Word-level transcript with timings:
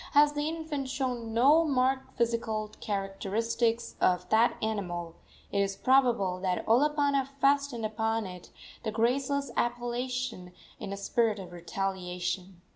As 0.15 0.33
the 0.33 0.49
infant 0.49 0.89
showed 0.89 1.27
no 1.27 1.63
marked 1.63 2.17
physical 2.17 2.71
characteristics 2.81 3.95
of 4.01 4.27
that 4.29 4.57
animal, 4.59 5.13
it 5.51 5.59
is 5.61 5.75
probable 5.75 6.39
that 6.39 6.65
Olopana 6.65 7.27
fastened 7.39 7.85
upon 7.85 8.25
it 8.25 8.49
the 8.81 8.89
graceless 8.89 9.51
appellation 9.55 10.53
in 10.79 10.91
a 10.91 10.97
spirit 10.97 11.37
of 11.37 11.51
retaliation. 11.51 12.63